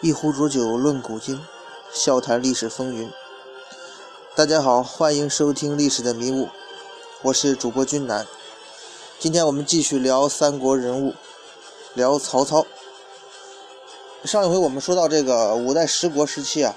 [0.00, 1.44] 一壶浊酒论古今，
[1.92, 3.10] 笑谈历史风云。
[4.36, 6.46] 大家好，欢迎收听《历史的迷雾》，
[7.22, 8.24] 我是主播君南。
[9.18, 11.14] 今天我们继续聊三国人物，
[11.94, 12.64] 聊曹操。
[14.22, 16.76] 上一回我们说到这个五代十国时期啊，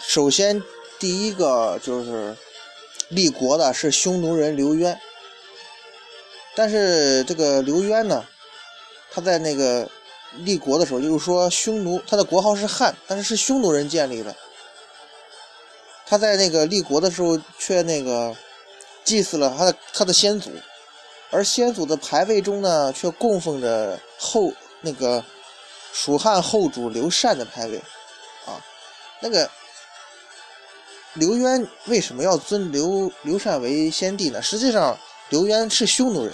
[0.00, 0.60] 首先
[0.98, 2.36] 第一个就是
[3.08, 5.00] 立国的是匈奴人刘渊，
[6.56, 8.24] 但是这个刘渊呢，
[9.12, 9.88] 他在那个
[10.36, 14.34] 立国的时候，就是说匈奴他的国号是汉，但是是匈奴人建立的。
[16.06, 18.34] 他在那个立国的时候，却那个
[19.04, 20.50] 祭祀了他的他的先祖，
[21.30, 25.22] 而先祖的牌位中呢，却供奉着后那个
[25.92, 27.78] 蜀汉后主刘禅的牌位，
[28.46, 28.56] 啊，
[29.20, 29.50] 那个
[31.14, 34.40] 刘渊为什么要尊刘刘禅为先帝呢？
[34.40, 34.96] 实际上，
[35.28, 36.32] 刘渊是匈奴人，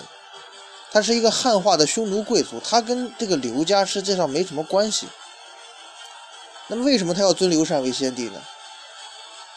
[0.95, 5.09] 他是一个汉化的匈奴贵族，他跟这个刘家实际上没什么关系。
[6.69, 8.41] 那么，为什么他要尊刘禅为先帝呢？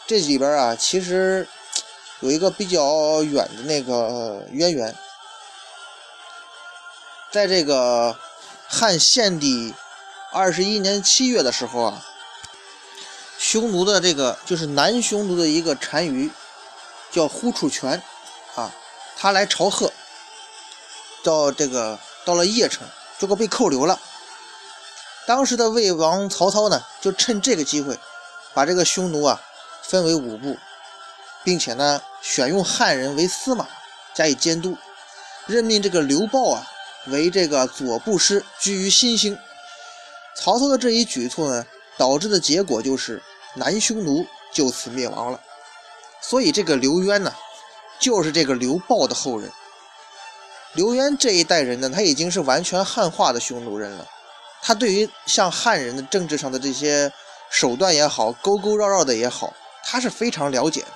[0.08, 1.46] 这里边啊，其实
[2.18, 4.92] 有一个比较远的那个渊源，
[7.30, 8.18] 在这个
[8.66, 9.72] 汉献帝
[10.32, 12.04] 二十一年七月的时候啊，
[13.38, 16.28] 匈奴的这个就是南匈奴的一个单于
[17.12, 18.02] 叫呼楚权
[18.56, 18.74] 啊，
[19.16, 19.92] 他来朝贺，
[21.22, 22.86] 到这个到了邺城，
[23.18, 23.98] 结果被扣留了。
[25.26, 27.98] 当时的魏王曹操呢，就趁这个机会
[28.54, 29.40] 把这个匈奴啊。
[29.80, 30.54] 分为五部，
[31.42, 33.66] 并且呢，选用汉人为司马
[34.12, 34.76] 加以监督，
[35.46, 36.66] 任命这个刘豹啊
[37.06, 39.38] 为这个左部师，居于新兴。
[40.36, 41.64] 曹操的这一举措呢，
[41.96, 43.22] 导致的结果就是
[43.54, 45.40] 南匈奴就此灭亡了。
[46.20, 47.32] 所以这个刘渊呢，
[47.98, 49.50] 就是这个刘豹的后人。
[50.74, 54.06] 刘渊这一代人呢，他已经是完全汉化的匈奴人了。
[54.62, 57.12] 他对于像汉人的政治上的这些
[57.50, 59.54] 手段也好，勾勾绕绕的也好。
[59.84, 60.88] 他是非常了解的，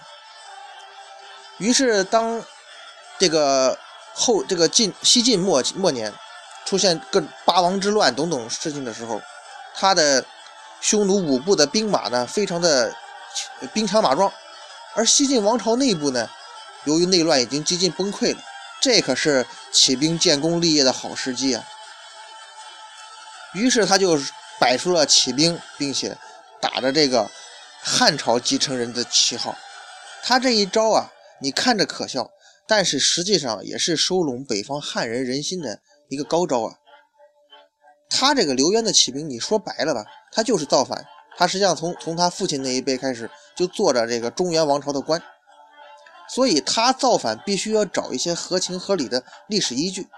[1.57, 2.45] 于是当
[3.19, 3.79] 这个
[4.13, 6.13] 后这个晋西晋末末年
[6.67, 9.23] 出现各八王之乱等等事情的时候，
[9.75, 10.23] 他的
[10.83, 12.95] 匈奴五部的兵马呢，非常的
[13.73, 14.31] 兵强马壮，
[14.95, 16.29] 而西晋王朝内部呢，
[16.85, 18.43] 由于内乱已经几近崩溃了，
[18.83, 21.65] 这可是起兵建功立业的好时机啊！
[23.55, 24.19] 于是他就
[24.61, 26.19] 摆出了起兵，并且
[26.61, 27.31] 打着这个。
[27.85, 29.57] 汉朝继承人的旗号，
[30.23, 31.11] 他这一招啊，
[31.41, 32.31] 你看着可笑，
[32.65, 36.77] 但是实际上也是收拢北方汉人人心的一个高招啊。
[38.09, 41.05] 他这个刘渊的起兵，你说白了吧，他就是造反。
[41.37, 45.21] 他实际上从从他父亲那一辈开始就做着这个中原王朝的官，
[46.35, 50.09] 所以他造反必须要找一些合情合理的历史依据。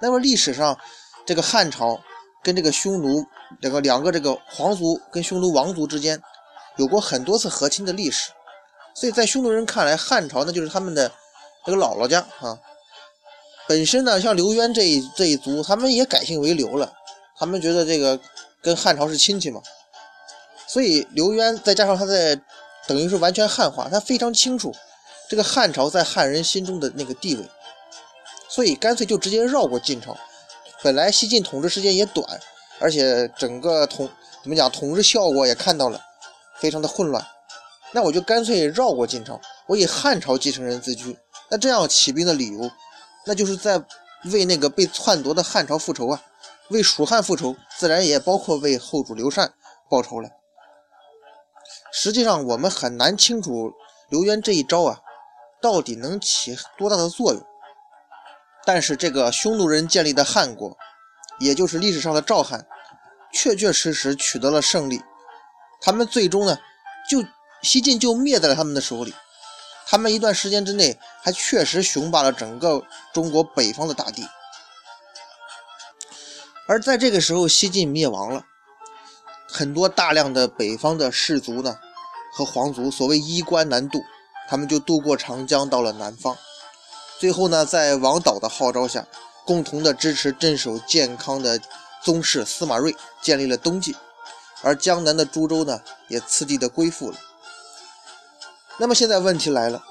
[0.00, 0.78] 那么历史上
[1.26, 2.00] 这个汉朝
[2.44, 3.26] 跟这个匈奴
[3.60, 6.22] 这个两个这个皇族跟匈奴王族之间。
[6.76, 8.30] 有过很多次和亲的历史，
[8.94, 11.10] 所以在匈奴人看来，汉朝那就是他们的
[11.66, 12.56] 这个姥姥家啊。
[13.66, 16.92] 本身呢，像刘渊这一这一族，他们也改姓为刘了，
[17.36, 18.20] 他们觉得这个
[18.62, 19.60] 跟汉朝是亲戚嘛。
[20.68, 22.40] 所以刘渊再加上他在
[22.86, 24.72] 等于是完全汉化，他非常清楚
[25.28, 27.48] 这个汉朝在汉人心中的那个地位，
[28.48, 30.16] 所以干脆就直接绕过晋朝。
[30.82, 32.40] 本来西晋统治时间也短，
[32.78, 34.08] 而且整个统
[34.42, 36.00] 怎么讲统治效果也看到了。
[36.60, 37.24] 非常的混乱，
[37.92, 41.16] 那我就干脆绕过晋朝，我以汉朝继承人自居。
[41.48, 42.68] 那这样起兵的理由，
[43.26, 43.80] 那就是在
[44.32, 46.20] 为那个被篡夺的汉朝复仇啊，
[46.70, 49.52] 为蜀汉复仇，自然也包括为后主刘禅
[49.88, 50.28] 报仇了。
[51.92, 53.72] 实际上，我们很难清楚
[54.10, 55.00] 刘渊这一招啊，
[55.60, 57.42] 到底能起多大的作用。
[58.64, 60.76] 但是，这个匈奴人建立的汉国，
[61.40, 62.66] 也就是历史上的赵汉，
[63.32, 65.02] 确确实实取得了胜利。
[65.80, 66.58] 他们最终呢，
[67.08, 67.24] 就
[67.62, 69.14] 西晋就灭在了他们的手里。
[69.86, 72.82] 他们一段时间之内还确实雄霸了整个
[73.14, 74.28] 中国北方的大地。
[76.66, 78.44] 而在这个时候，西晋灭亡了，
[79.48, 81.78] 很多大量的北方的士族呢
[82.34, 84.04] 和皇族，所谓衣冠南渡，
[84.48, 86.36] 他们就渡过长江到了南方。
[87.18, 89.06] 最后呢，在王导的号召下，
[89.44, 91.60] 共同的支持镇守建康的
[92.02, 93.94] 宗室司马睿建立了东晋。
[94.62, 97.18] 而江南的株洲呢，也次第的归附了。
[98.78, 99.84] 那么现在问题来了，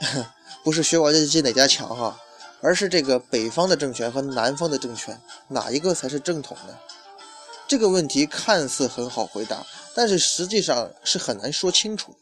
[0.64, 2.18] 不是学王家进哪家强哈，
[2.60, 6.74] 而是这个北方的政权和南方的政权哪一个才是正统呢？
[7.68, 9.64] 这个问题看似很好回答，
[9.94, 12.18] 但是实际上是很难说清楚的。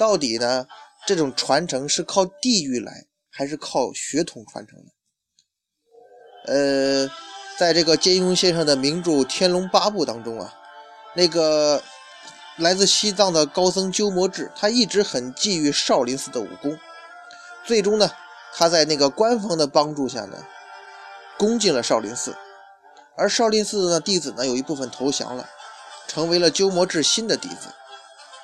[0.00, 0.66] 到底呢，
[1.06, 4.90] 这种传承是靠地域来，还是靠血统传承呢？
[6.46, 7.10] 呃。
[7.58, 10.54] 在这个金庸先生的名著《天龙八部》当中啊，
[11.14, 11.82] 那个
[12.56, 16.78] 来自西藏的高僧鸠摩智，他一直很觊觎少林寺的武功。
[17.66, 18.10] 最终呢，
[18.54, 20.42] 他在那个官方的帮助下呢，
[21.38, 22.34] 攻进了少林寺。
[23.14, 25.46] 而少林寺的弟子呢，有一部分投降了，
[26.06, 27.68] 成为了鸠摩智新的弟子；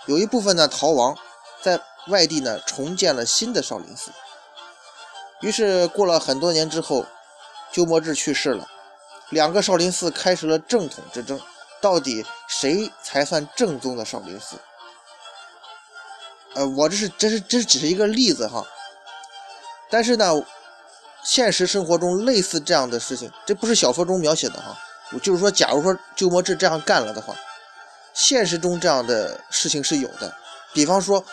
[0.05, 1.17] 有一部分呢逃亡，
[1.67, 4.13] 在外地呢重建了新的少林寺。
[5.41, 7.05] 于是过了很多年之后，
[7.73, 8.69] 鸠摩智去世了。
[9.31, 11.41] 两个少林寺开始了正统之争，
[11.81, 14.55] 到底谁才算正宗的少林寺？
[16.55, 18.65] 呃，我这是这是这只是一个例子哈。
[19.91, 20.33] 但是呢，
[21.25, 24.79] 现实生活中类似这样的事情，这不是小说中描写的哈。
[25.21, 27.35] 就是说，假如说鸠摩智这样干了的话，
[28.15, 30.33] 现实中这样的事情是有的。
[30.73, 31.25] 比方说，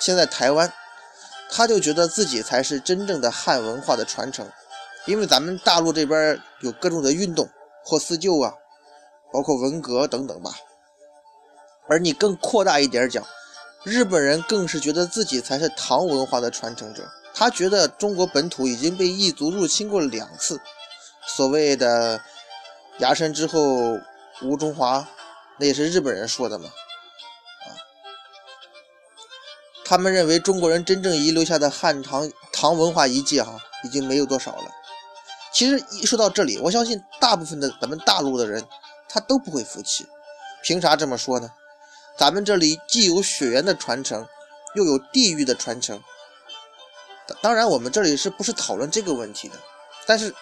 [0.00, 0.72] 现在台湾，
[1.50, 4.50] 他就觉得自己才是真正的汉文化的传承。
[5.06, 7.48] 因为咱们大陆这边有各种的运动，
[7.86, 8.54] 破四旧啊，
[9.32, 10.50] 包括文革等等吧。
[11.88, 13.24] 而你更扩大一点讲，
[13.84, 17.08] 日本人更是觉得自己才是唐文化的传承者。
[17.34, 20.60] 他觉得中国本土已经被异族入侵过两次，
[21.26, 22.20] 所谓的
[22.98, 23.98] 崖山之后
[24.42, 25.08] 无中华，
[25.58, 26.68] 那也是日本人说的嘛。
[29.90, 34.70] 他们认为中国人真正遗留下的汉唐唐文化遗迹哈，已经没有多少了。
[35.52, 38.64] 其实一说到这里，我相信大部分的咱们大陆的人，
[39.08, 40.06] 他都不会服气。
[40.62, 41.50] 凭啥这么说呢？
[42.16, 44.24] 咱们这里既有血缘的传承，
[44.76, 46.00] 又有地域的传承。
[47.42, 49.56] 当然，我们这里是不是讨论这个问题的？
[50.06, 50.32] 但是，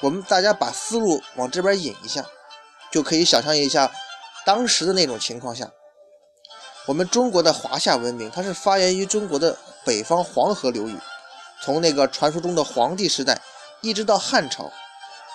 [0.00, 2.26] 我们大家把思路往这边引一下，
[2.92, 3.90] 就可以想象一下
[4.44, 5.70] 当时的那种情况下，
[6.88, 9.54] 我们中国的华夏文明，它是发源于中国的
[9.84, 10.98] 北方黄河流域，
[11.60, 13.38] 从那个传说中的黄帝时代。
[13.82, 14.72] 一直到汉朝，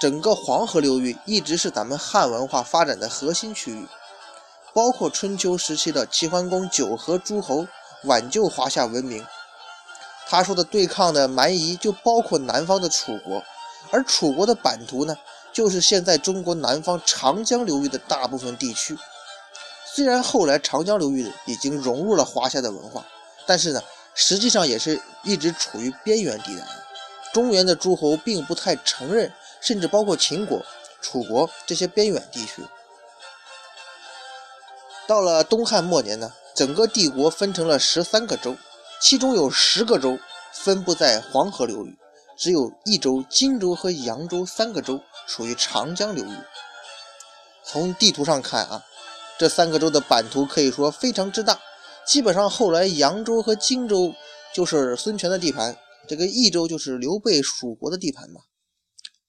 [0.01, 3.87] 整个黄河流域一直是咱们汉文化发展的核心区域，
[4.73, 7.67] 包括春秋时期的齐桓公九合诸侯
[8.05, 9.23] 挽救华夏文明。
[10.27, 13.43] 他说的对抗的蛮夷就包括南方的楚国，
[13.91, 15.15] 而楚国的版图呢，
[15.53, 18.97] 就是现在中国南方长江流域的大部分地区。
[19.95, 23.05] 虽然后来长江流域已经融入了华夏的文化，
[23.45, 23.83] 但是呢，
[24.15, 26.65] 实际上也是一直处于边缘地带。
[27.31, 29.31] 中原的诸侯并不太承认，
[29.61, 30.65] 甚至包括秦国、
[30.99, 32.65] 楚国这些边远地区。
[35.05, 38.55] 到了东汉末年呢，整个帝国分成了十三个州，
[38.99, 40.17] 其中有十个州
[40.51, 41.95] 分布在黄河流域，
[42.35, 46.35] 只有益州、荆州和扬州三个州属于长江流域。
[47.63, 48.83] 从地图上看啊，
[49.39, 51.59] 这三个州的版图可以说非常之大，
[52.05, 54.13] 基本上后来扬州和荆州
[54.53, 55.77] 就是孙权的地盘。
[56.05, 58.41] 这个益州就是刘备蜀国的地盘嘛，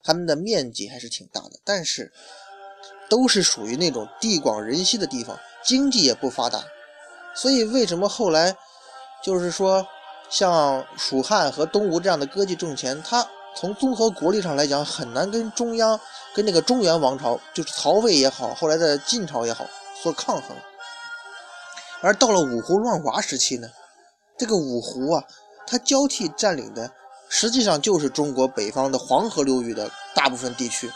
[0.03, 2.13] 他们的面积还是挺大的，但是
[3.09, 6.65] 都是属于那种地广人稀的地方，经济也不发达，
[7.35, 8.57] 所以为什么后来
[9.23, 9.87] 就是说
[10.29, 13.25] 像蜀汉和东吴这样的割据政权，它
[13.57, 15.99] 从综合国力上来讲很难跟中央
[16.35, 19.65] 跟那个中原王朝，就是曹魏也好，后来的晋朝也好
[20.03, 20.57] 所抗衡，
[22.01, 23.69] 而到了五胡乱华时期呢，
[24.39, 25.25] 这个五胡啊。
[25.67, 26.91] 它交替占领的，
[27.27, 30.93] 实际上就是中国北方的黄河流域的大部分地区。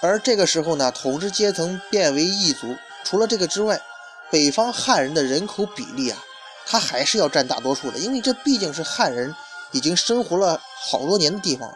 [0.00, 2.74] 而这个时候呢，统治阶层变为异族。
[3.04, 3.78] 除了这个之外，
[4.30, 6.24] 北方汉人的人口比例啊，
[6.64, 9.34] 他还是要占大多数的，因为这毕竟是汉人
[9.72, 11.70] 已经生活了好多年的地方。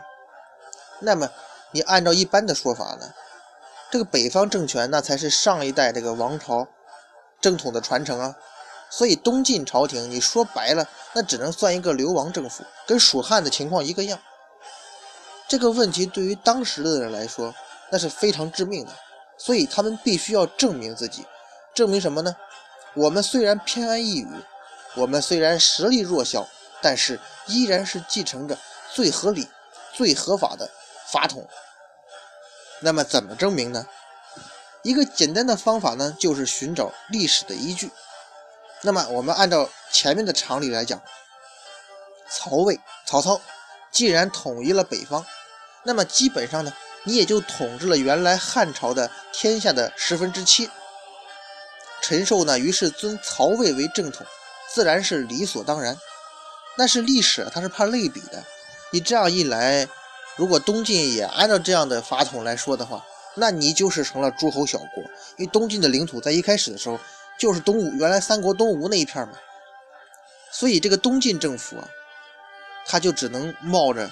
[1.00, 1.28] 那么，
[1.72, 3.12] 你按照一般的说法呢，
[3.92, 6.66] 这个北方政权那才是上一代这个王朝
[7.42, 8.34] 正统的传承啊。
[8.88, 14.18] 所以东晋朝廷，你说白了，那只能算一个流亡政府，跟蜀汉的情况一个样。
[15.46, 17.54] 这个问题对于当时的人来说，
[17.90, 18.92] 那是非常致命的。
[19.36, 21.26] 所以他们必须要证明自己，
[21.74, 22.34] 证明什么呢？
[22.94, 24.26] 我们虽然偏安一隅，
[24.94, 26.48] 我们虽然实力弱小，
[26.80, 28.56] 但是依然是继承着
[28.90, 29.48] 最合理、
[29.92, 30.70] 最合法的
[31.10, 31.46] 法统。
[32.82, 33.86] 那么怎么证明呢？
[34.82, 37.90] 一个简单的方法呢，就是寻找历史的依据。
[38.82, 41.00] 那么，我们按照前面的常理来讲，
[42.28, 43.40] 曹魏、曹操
[43.92, 45.24] 既然统一了北方，
[45.84, 46.72] 那么基本上呢，
[47.04, 50.68] 你也就统治了原来汉朝的天下的十分之七。
[52.00, 54.26] 陈寿呢，于是尊曹魏为正统，
[54.74, 55.96] 自然是理所当然。
[56.76, 58.42] 但是历史它是怕类比的，
[58.90, 59.86] 你这样一来，
[60.36, 65.02] 如果东晋也按照这样的法统来说的话，那你就是成了诸侯小国，
[65.36, 66.98] 因为东晋的领土在一开始的时候。
[67.38, 69.32] 就是东吴原来三国东吴那一片嘛，
[70.52, 71.88] 所以这个东晋政府啊，
[72.86, 74.08] 他就只能冒着，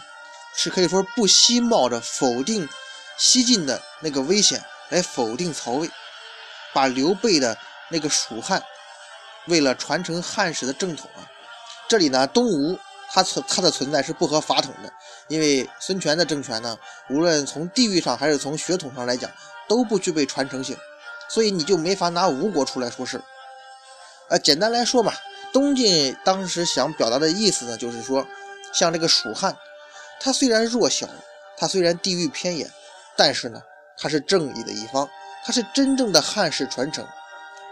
[0.57, 2.69] 是可以说不惜冒着否定
[3.19, 5.89] 西晋的那个危险来否定曹魏，
[6.73, 7.57] 把刘备的
[7.91, 8.61] 那个蜀汉
[9.47, 11.23] 为了传承汉室的正统啊，
[11.87, 12.77] 这里呢东吴
[13.13, 14.93] 它存它的存在是不合法统的，
[15.29, 16.77] 因为孙权的政权呢，
[17.09, 19.31] 无论从地域上还是从血统上来讲
[19.69, 20.77] 都不具备传承性，
[21.29, 23.21] 所以你就没法拿吴国出来说事。
[24.29, 25.13] 呃，简单来说嘛，
[25.53, 28.25] 东晋当时想表达的意思呢，就是说，
[28.73, 29.57] 像这个蜀汉，
[30.21, 31.09] 它虽然弱小，
[31.57, 32.71] 它虽然地域偏远，
[33.17, 33.61] 但是呢，
[33.99, 35.09] 它是正义的一方，
[35.45, 37.05] 它是真正的汉室传承。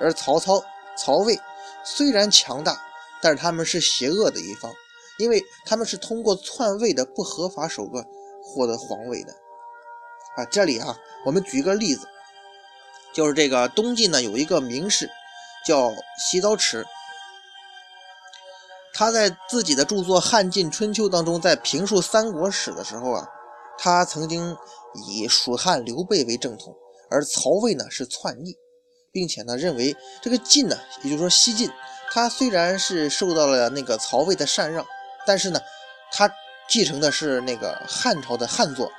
[0.01, 0.61] 而曹操、
[0.97, 1.39] 曹魏
[1.85, 2.77] 虽然强大，
[3.23, 4.73] 但是他们是邪恶的一方，
[5.19, 8.05] 因为他们是通过篡位的不合法手段
[8.43, 9.33] 获得皇位的。
[10.37, 12.07] 啊，这里啊，我们举一个例子，
[13.13, 15.11] 就是这个东晋呢有一个名士。
[15.67, 16.87] 叫洗澡池，
[18.95, 23.29] 他在自己的著作《汉晋春秋》当中，在评述三国史的时候啊，
[23.77, 24.57] 他曾经
[25.09, 26.75] 以蜀汉刘备为正统，
[27.11, 28.57] 而曹魏呢是篡逆，
[29.13, 31.69] 并且呢认为这个晋呢，也就是说西晋，
[32.13, 34.87] 他虽然是受到了那个曹魏的禅让，
[35.29, 35.61] 但是呢，
[36.11, 36.35] 他
[36.67, 38.91] 继承的是那个汉朝的汉作，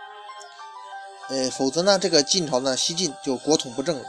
[1.29, 4.05] 呃，否则呢，这个晋朝呢，西晋就国统不正了。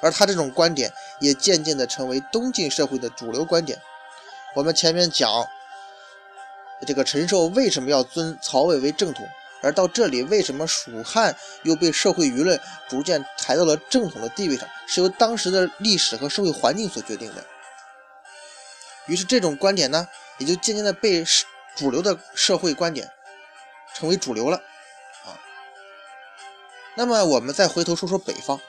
[0.00, 3.78] 而他这种观点也渐渐地成为东晋社会的主流观点。
[4.54, 5.46] 我们前面讲
[6.86, 9.28] 这个陈寿为什么要尊曹魏为正统，
[9.60, 12.58] 而到这里为什么蜀汉又被社会舆论
[12.88, 17.44] 逐渐抬到了正统的地位上，是由当时的历史和社会环境所决定的。
[19.06, 20.08] 于是这种观点呢，
[20.38, 21.24] 也就渐渐地被
[21.78, 23.08] 主流的社会观点
[23.94, 24.56] 成为主流了
[25.24, 25.38] 啊。
[26.96, 28.60] 那么我们再回头说说北方。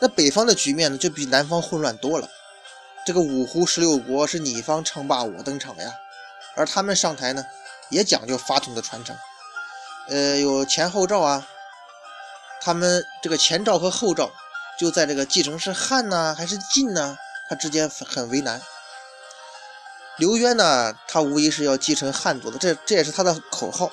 [0.00, 2.28] 那北方的局面呢，就比南方混乱多了。
[3.04, 5.92] 这个五胡十六国是你方称霸我登场呀，
[6.54, 7.44] 而他们上台呢，
[7.88, 9.16] 也讲究法统的传承。
[10.08, 11.46] 呃，有前后赵啊，
[12.60, 14.30] 他们这个前赵和后赵
[14.78, 17.16] 就在这个继承是汉呢还是晋呢，
[17.48, 18.62] 他之间很为难。
[20.22, 23.90] 刘渊呢，他无疑是要继承汉族的，这这也是他的口号。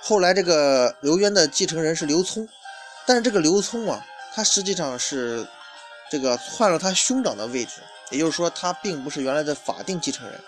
[0.00, 2.48] 后来这个刘渊的继承人是刘聪，
[3.04, 4.02] 但是这个刘聪啊。
[4.34, 5.46] 他实际上是
[6.10, 10.40] 这个篡了他兄长的位置，也就是说，他并不是原来的法定继承人。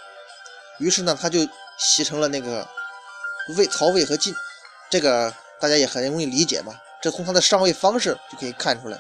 [0.79, 1.47] 于是呢，他就
[1.77, 2.67] 袭成了那个
[3.59, 4.35] 魏曹魏和晋，
[4.89, 6.73] 这个大家也很容易理解嘛。
[7.03, 8.99] 这从他的上位方式就可以看出来。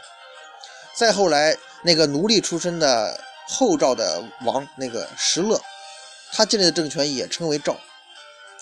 [0.94, 5.60] 再后来，那个奴隶出身的后赵的王那个石勒，
[6.32, 7.76] 他建立的政权也称为赵，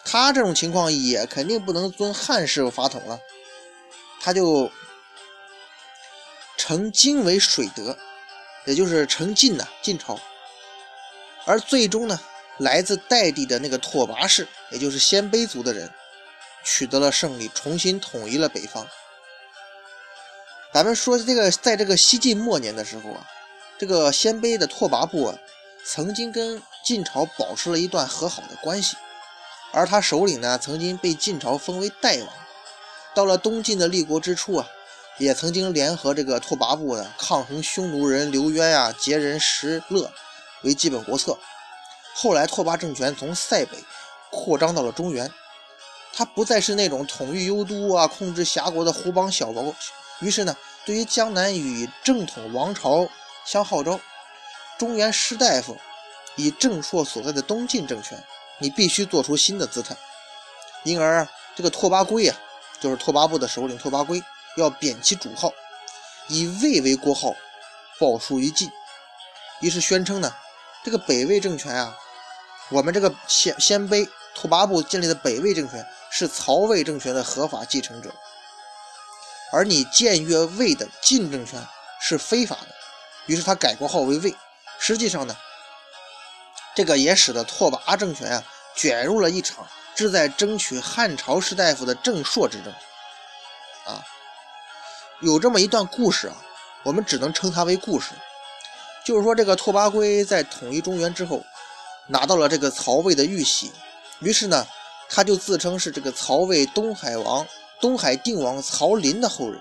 [0.05, 3.19] 他这种情况也肯定不能尊汉室法统了，
[4.21, 4.71] 他就。
[6.59, 7.97] 成金为水德，
[8.65, 10.19] 也就是成晋呐，晋朝。
[11.45, 12.19] 而最终呢，
[12.57, 15.89] 来自代地的那个拓跋氏，也就是鲜卑族的人，
[16.65, 18.89] 取得了胜利，重新统一了北方。
[20.73, 23.27] 咱们说这个，在这个西晋末年的时候啊，
[23.79, 25.39] 这个鲜卑的拓跋部啊，
[25.85, 28.97] 曾经跟晋朝保持了一段和好的关系，
[29.73, 32.29] 而他首领呢，曾经被晋朝封为代王。
[33.15, 34.69] 到了东晋的立国之初啊。
[35.19, 40.13] 也曾经联合这个拓跋部的抗衡匈奴人刘渊呀、羯人石勒
[40.61, 41.39] 为基本国策。
[42.15, 43.83] 后来拓跋政权从塞北
[44.31, 45.33] 扩张到了中原，
[46.13, 49.75] 他不再是那种统御幽都啊、控制辖国的胡邦小国。
[50.21, 50.55] 于是呢，
[50.85, 53.09] 对于江南与正统王朝
[53.47, 54.01] 相号召，
[54.77, 55.79] 中原士大夫
[56.35, 58.23] 以郑朔所在的东晋政权，
[58.59, 59.97] 你必须做出新的姿态。
[60.83, 62.37] 因而这个拓跋圭啊，
[62.81, 64.23] 就是拓跋部的首领拓跋圭。
[64.57, 65.53] 要贬其主号，
[66.29, 67.35] 以魏为国号，
[67.99, 68.71] 报书于晋。
[69.61, 70.35] 于是宣称呢，
[70.83, 71.95] 这个北魏政权啊，
[72.71, 78.15] 我们这个鲜鲜卑拓跋部建立的北魏政权是曹魏政权的合法继承者，
[79.53, 81.63] 而你僭越魏的晋政权
[82.01, 82.76] 是非法的。
[83.27, 84.35] 于是他改国号为魏。
[84.79, 85.37] 实际上呢，
[86.75, 92.73] 这个也使得拓跋政权啊卷入了一场志在争取汉朝士大夫的正朔之争
[93.87, 94.05] 啊。
[95.21, 96.37] 有这么一段故事啊，
[96.83, 98.13] 我们只能称它为故事。
[99.05, 101.43] 就是说，这个拓跋圭在统一中原之后，
[102.09, 103.73] 拿到了这个曹魏的玉玺，
[104.19, 104.67] 于是呢，
[105.09, 107.47] 他就自称是这个曹魏东海王、
[107.81, 109.61] 东海定王曹林的后人。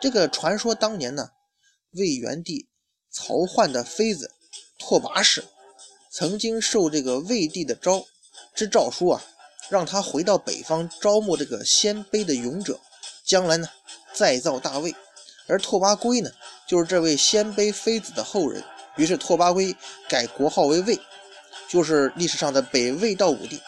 [0.00, 1.30] 这个传说当年呢，
[1.92, 2.68] 魏元帝
[3.10, 4.30] 曹奂的妃子
[4.78, 5.44] 拓跋氏，
[6.10, 8.06] 曾经受这个魏帝的诏
[8.54, 9.24] 之诏书啊，
[9.68, 12.80] 让他回到北方招募这个鲜卑的勇者，
[13.24, 13.68] 将来呢。
[14.14, 14.92] 再造大魏，
[15.46, 16.30] 而拓跋圭呢，
[16.66, 18.64] 就是这位鲜卑妃子的后人。
[18.96, 19.76] 于是拓跋圭
[20.08, 20.98] 改国号为魏，
[21.68, 23.60] 就是历史上的北魏道武帝，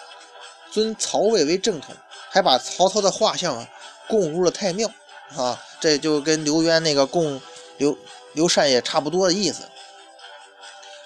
[0.72, 1.94] 尊曹魏为正统，
[2.30, 3.68] 还把曹操的画像啊
[4.08, 4.90] 供入了太庙
[5.36, 7.40] 啊，这就跟刘渊那个供
[7.80, 7.96] 刘
[8.34, 9.62] 刘禅也差不多的意思。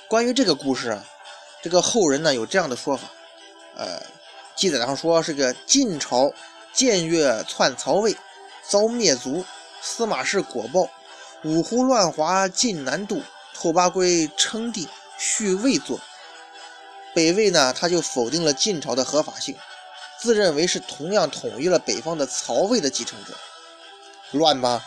[0.09, 1.05] 关于这个故事啊，
[1.63, 3.09] 这个后人呢有这样的说法，
[3.77, 4.03] 呃，
[4.57, 6.33] 记载上说是个晋朝
[6.75, 8.17] 僭越篡曹魏，
[8.69, 9.45] 遭灭族，
[9.81, 10.91] 司马氏果报，
[11.45, 13.23] 五胡乱华晋南渡，
[13.55, 16.01] 拓跋圭称帝，续魏作。
[17.15, 19.57] 北魏呢，他就否定了晋朝的合法性，
[20.19, 23.33] 自认为是同样统一了北方的曹魏的继承者。
[24.33, 24.83] 乱吗？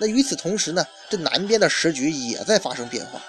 [0.00, 3.20] 那与此同时呢，这南边的时局也在发生变化。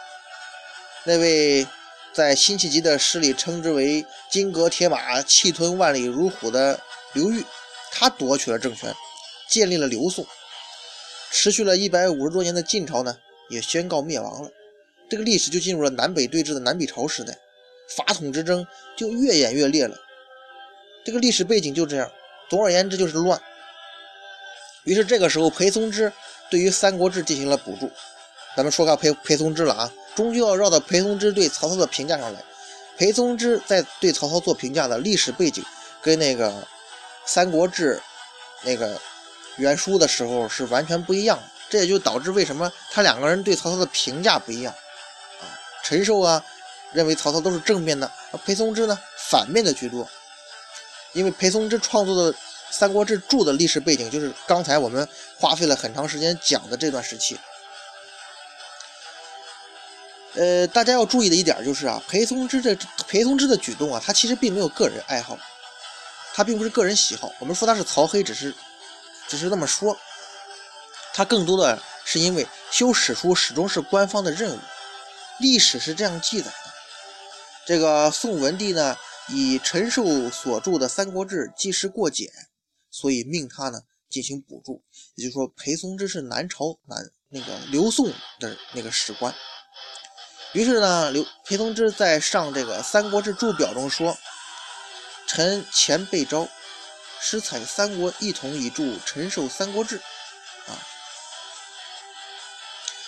[1.04, 1.68] 那位
[2.14, 6.80] 在辛弃疾的诗里称之为“金戈铁马，气吞万里如虎”的
[7.12, 7.44] 刘裕，
[7.92, 8.94] 他夺取了政权，
[9.50, 10.26] 建立了刘宋。
[11.30, 13.18] 持续了一百五十多年的晋朝呢，
[13.50, 14.50] 也宣告灭亡了。
[15.10, 17.38] 这个历史就进入了南北对峙的南北朝时代，
[17.98, 19.98] 法统之争就越演越烈了。
[21.04, 22.10] 这个历史背景就这样，
[22.50, 23.42] 总而言之就是乱。
[24.84, 26.12] 于是这个时候，裴松之
[26.52, 27.90] 对于《三国志》进行了补注。
[28.56, 29.92] 咱们说下裴裴松之了啊。
[30.14, 32.44] 终究要绕到裴松之对曹操的评价上来。
[32.98, 35.64] 裴松之在对曹操做评价的历史背景，
[36.02, 36.50] 跟那个
[37.26, 37.96] 《三国志》
[38.64, 39.00] 那个
[39.56, 41.44] 原书的时候是完全不一样的。
[41.70, 44.74] 这也就导致为什么他两个人对曹操的评价不一样
[45.40, 45.48] 啊？
[45.82, 46.44] 陈寿啊，
[46.92, 50.06] 认为曹操都是正面的，而裴松之呢，反面的居多。
[51.14, 52.34] 因为裴松之创作的
[52.72, 57.38] 《三国志》注的历史背景，就是刚才我们花费了很长时间讲的这段时期。
[60.34, 62.74] 呃，大家要注意的一点就是啊，裴松之这
[63.06, 65.38] 裴松之的举动啊，他其实并没有个人爱好，
[66.34, 67.34] 他并不是个人喜好。
[67.40, 68.56] 我们说他是曹黑，只是
[69.28, 69.98] 只是那么说，
[71.14, 74.60] 他更多的是因为修史书始终是官方的任务，
[75.40, 76.54] 历史是这样记载的。
[77.66, 78.96] 这个宋文帝呢，
[79.28, 82.32] 以陈寿所著的《三国志》记事过简，
[82.92, 84.84] 所以命他呢进行补助。
[85.16, 89.34] 也就是说，裴松之是南朝南那个刘宋的那个史官。
[90.54, 94.18] 于是呢，刘裴松之在上这个《三国志注表》中说
[95.26, 96.50] ：“臣前被召，
[97.22, 99.98] 实采三国一统以著陈寿《三国志》。”
[100.68, 100.76] 啊，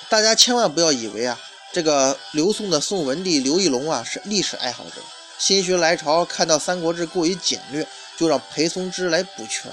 [0.09, 1.37] 大家千万不要以为啊，
[1.73, 5.01] 这个刘宋的宋文帝刘义隆啊是历史爱好者，
[5.45, 7.85] 心血来潮看到《三国志》过于简略，
[8.17, 9.69] 就让裴松之来补全。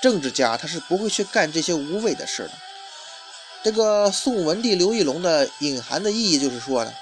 [0.00, 2.50] 政治家他是不会去干这些无谓的事的。
[3.64, 6.94] 这个宋文帝刘义隆的隐含的意义就是说呢，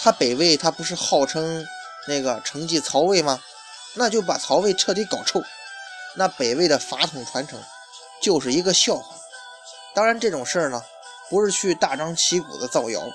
[0.00, 1.64] 他北魏他不是号称
[2.08, 3.40] 那个承继曹魏吗？
[3.94, 5.40] 那就把曹魏彻底搞臭，
[6.16, 7.62] 那北魏的法统传承
[8.20, 9.14] 就是一个笑话。
[9.94, 10.82] 当然这种事儿呢，
[11.30, 13.08] 不是去大张旗鼓的造谣，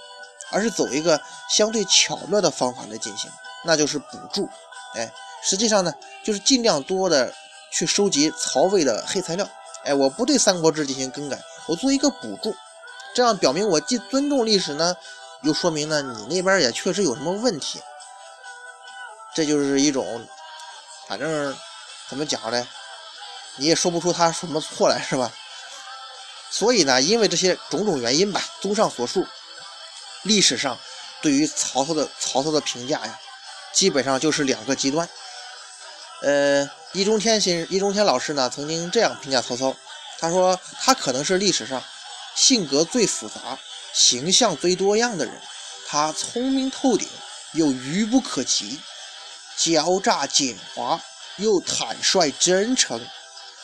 [0.51, 3.29] 而是走一个相对巧妙的方法来进行，
[3.63, 4.49] 那就是补助。
[4.95, 5.11] 哎，
[5.43, 5.93] 实际上呢，
[6.23, 7.33] 就是尽量多的
[7.71, 9.47] 去收集曹魏的黑材料。
[9.83, 12.55] 哎，我不对《三国志》进行更改，我做一个补助。
[13.15, 14.95] 这样表明我既尊重历史呢，
[15.41, 17.81] 又说明呢你那边也确实有什么问题。
[19.33, 20.27] 这就是一种，
[21.07, 21.55] 反正
[22.09, 22.67] 怎么讲呢，
[23.55, 25.31] 你也说不出他什么错来，是吧？
[26.51, 29.25] 所以呢，因为这些种种原因吧，综上所述，
[30.23, 30.77] 历史上
[31.21, 33.19] 对于曹操的曹操的评价呀，
[33.73, 35.07] 基本上就是两个极端。
[36.21, 39.75] 呃，易中天先易中天老师呢曾经这样评价曹操，
[40.19, 41.83] 他说他可能是历史上。
[42.35, 43.59] 性格最复杂、
[43.91, 45.41] 形象最多样的人，
[45.87, 47.09] 他聪明透顶
[47.51, 48.79] 又愚不可及，
[49.57, 51.01] 狡诈狡猾
[51.35, 53.05] 又坦率真诚，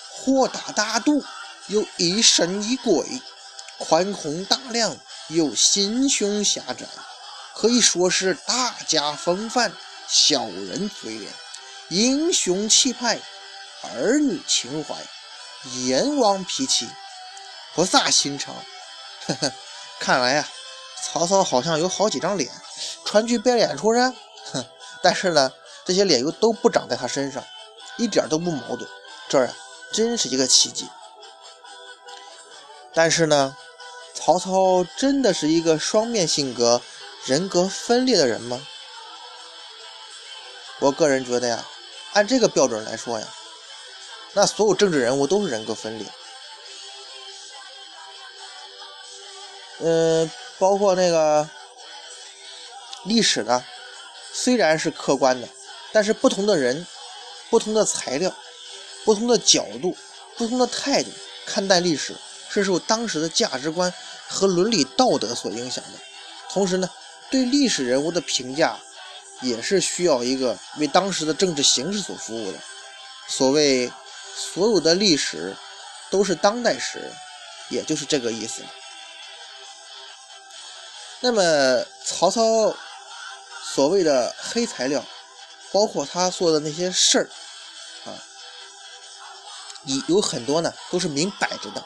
[0.10, 1.24] 豁达大度
[1.68, 3.22] 又疑神疑鬼，
[3.78, 4.98] 宽宏大量
[5.30, 6.86] 又心胸狭窄，
[7.56, 9.72] 可以说是大家风范，
[10.08, 11.32] 小人嘴脸，
[11.90, 13.20] 英雄气派，
[13.82, 14.96] 儿女情怀，
[15.86, 16.88] 阎王脾气。
[17.74, 18.56] 菩萨心肠，
[19.28, 19.52] 呵呵，
[20.00, 20.48] 看来呀，
[21.04, 22.50] 曹操好像有好几张脸，
[23.04, 24.16] 川剧变脸出身，
[24.54, 24.66] 哼，
[25.04, 25.52] 但是呢，
[25.84, 27.44] 这些脸又都不长在他身上，
[27.98, 28.88] 一点都不矛盾，
[29.28, 29.54] 这啊，
[29.92, 30.88] 真是一个奇迹。
[32.94, 33.58] 但是呢，
[34.14, 36.82] 曹操真的是一个双面性格、
[37.26, 38.66] 人格分裂的人吗？
[40.80, 41.66] 我个人觉得呀，
[42.14, 43.28] 按这个标准来说呀，
[44.34, 46.06] 那所有政治人物都是人格分裂。
[49.80, 51.50] 嗯，包括那个
[53.04, 53.64] 历史呢，
[54.32, 55.48] 虽然是客观的，
[55.92, 56.86] 但是不同的人、
[57.50, 58.34] 不同的材料、
[59.04, 59.98] 不同的角度、
[60.38, 61.10] 不同的态度
[61.46, 62.16] 看待历史，
[62.50, 63.94] 是受当时的价值观
[64.28, 66.00] 和伦理道德所影响的。
[66.50, 66.90] 同时呢，
[67.30, 68.78] 对历史人物的评价
[69.42, 72.60] 也是需要一个为当时的政治形势所服务的。
[73.28, 73.92] 所谓
[74.36, 75.56] 所有的历史
[76.10, 77.12] 都是当代史，
[77.70, 78.62] 也就是这个意思。
[81.22, 82.76] 那么曹操
[83.74, 85.04] 所谓的黑材料，
[85.72, 87.30] 包括他做的那些事儿
[88.06, 88.14] 啊，
[89.86, 91.84] 有有很多呢都是明摆着的。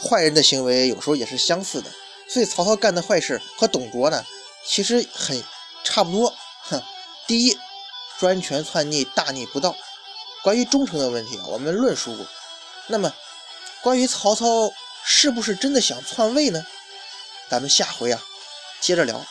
[0.00, 1.90] 坏人的行为有时候也是相似的，
[2.28, 4.24] 所以曹操干的坏事和董卓呢
[4.64, 5.40] 其实很
[5.84, 6.34] 差不多。
[6.62, 6.82] 哼，
[7.26, 7.58] 第一，
[8.18, 9.74] 专权篡逆，大逆不道。
[10.42, 12.26] 关于忠诚的问题啊，我们论述过。
[12.86, 13.12] 那么，
[13.80, 14.72] 关于曹操
[15.04, 16.64] 是不是真的想篡位呢？
[17.48, 18.20] 咱们下回啊，
[18.80, 19.24] 接着聊。